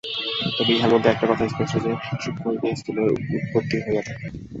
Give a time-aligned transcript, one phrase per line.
[0.55, 1.91] তবে ইহার মধ্যে একটি কথা স্পষ্ট যে,
[2.23, 3.07] সূক্ষ্ম হইতে স্থূলের
[3.37, 4.25] উৎপত্তি হইয়া থাকে।